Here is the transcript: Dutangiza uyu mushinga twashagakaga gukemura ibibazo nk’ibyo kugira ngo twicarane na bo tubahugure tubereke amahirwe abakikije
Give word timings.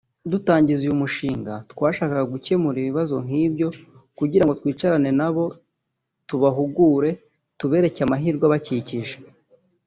Dutangiza 0.31 0.81
uyu 0.83 1.01
mushinga 1.03 1.53
twashagakaga 1.71 2.31
gukemura 2.33 2.77
ibibazo 2.79 3.15
nk’ibyo 3.25 3.67
kugira 4.17 4.43
ngo 4.43 4.53
twicarane 4.59 5.11
na 5.19 5.29
bo 5.33 5.45
tubahugure 6.27 7.09
tubereke 7.59 7.99
amahirwe 8.05 8.43
abakikije 8.47 9.15